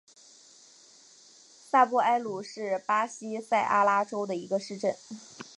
[1.69, 4.95] 萨布埃鲁是巴西塞阿拉州的一个市镇。